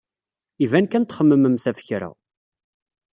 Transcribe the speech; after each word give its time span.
Iban 0.65 0.85
kan 0.87 1.03
txemmememt 1.05 1.67
ɣef 1.67 1.79
kra. 1.87 2.09